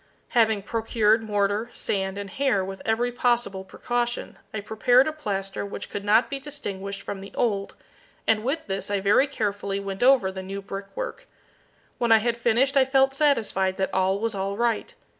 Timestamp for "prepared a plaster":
4.61-5.63